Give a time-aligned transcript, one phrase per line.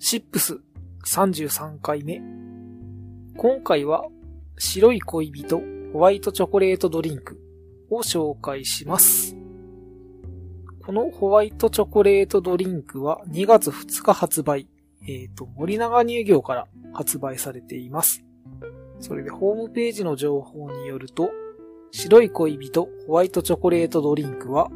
[0.00, 0.60] シップス
[1.06, 2.22] 33回目。
[3.36, 4.04] 今回は
[4.56, 5.60] 白い恋人
[5.92, 7.36] ホワイトチョコレートドリンク
[7.90, 9.36] を紹介します。
[10.86, 14.68] このホワイトチョコレートドリンクは2月2日発売。
[15.02, 18.24] えっ、ー、と、森永乳業から発売されています。
[19.00, 21.30] それでホームページの情報によると、
[21.90, 24.70] 白い恋人ホワイトチョコレートドリンクは、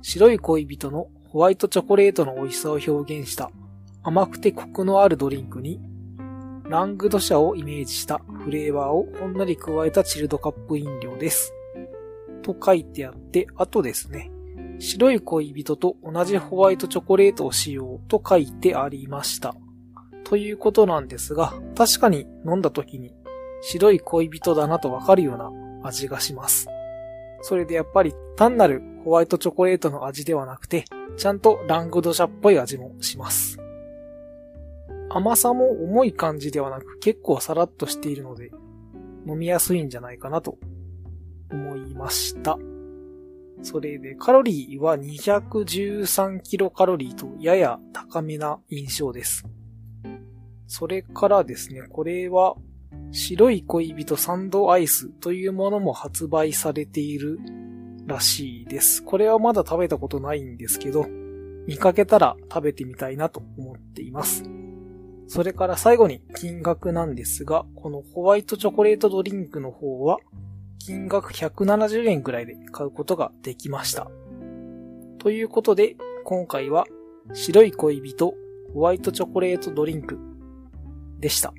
[0.00, 3.50] 白い恋人のホワイトチョコレートの美味しさを表現した
[4.06, 5.80] 甘くてコクのあるドリンクに、
[6.68, 11.54] ラングド社をイメージしたフレーバーをほんのり加えたチルドカップ飲料です。
[12.42, 14.30] と書いてあって、あとですね、
[14.78, 19.54] 白い恋人と同じホワイトチョコレートを使用と書いてありました。
[20.24, 23.14] ということなんですが、確かに飲んだ時に
[23.62, 25.50] 白い恋人だなとわかるような
[25.82, 26.68] 味がします。
[27.40, 30.84] それでやっぱり単なるホワイトチョコレートの味ではなくて、
[31.16, 33.63] ちゃんとラングドシャっぽい味もします。
[35.10, 38.50] 甘さも重い感じではなく結構さらっとしているので
[39.26, 40.58] 飲みやすいんじゃないかなと
[41.50, 42.58] 思いました。
[43.62, 49.44] それでカロリーは213キロカロリーとやや高めな印象です。
[50.66, 52.56] それからですね、これは
[53.12, 57.38] 白い恋人サンドアイスというものも発売されている
[58.06, 59.02] らしいです。
[59.02, 61.06] これはまだ食べたことないんですけど、
[61.66, 64.42] 見かけたら食べてみたいなと思っています。
[65.26, 70.18] それから最後に金額なんですが、このホワイトチョコレートドリンクの方は、
[70.78, 74.10] 金額170円くらいで買うことができました。
[75.18, 76.84] ということで、今回は
[77.32, 78.34] 白い恋人
[78.74, 80.18] ホワイトチョコレートドリンク
[81.20, 81.54] でした。